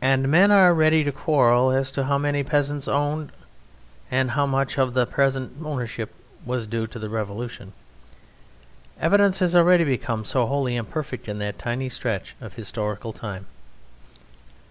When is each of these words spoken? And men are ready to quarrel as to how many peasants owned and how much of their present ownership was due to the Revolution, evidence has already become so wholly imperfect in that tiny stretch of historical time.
And 0.00 0.30
men 0.30 0.50
are 0.50 0.72
ready 0.72 1.04
to 1.04 1.12
quarrel 1.12 1.70
as 1.70 1.92
to 1.92 2.04
how 2.04 2.16
many 2.16 2.42
peasants 2.42 2.88
owned 2.88 3.32
and 4.10 4.30
how 4.30 4.46
much 4.46 4.78
of 4.78 4.94
their 4.94 5.04
present 5.04 5.54
ownership 5.62 6.10
was 6.46 6.66
due 6.66 6.86
to 6.86 6.98
the 6.98 7.10
Revolution, 7.10 7.74
evidence 8.98 9.40
has 9.40 9.54
already 9.54 9.84
become 9.84 10.24
so 10.24 10.46
wholly 10.46 10.74
imperfect 10.76 11.28
in 11.28 11.38
that 11.40 11.58
tiny 11.58 11.90
stretch 11.90 12.34
of 12.40 12.54
historical 12.54 13.12
time. 13.12 13.44